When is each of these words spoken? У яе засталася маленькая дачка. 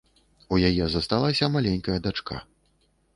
У 0.55 0.57
яе 0.69 0.87
засталася 0.93 1.49
маленькая 1.57 1.97
дачка. 2.07 2.35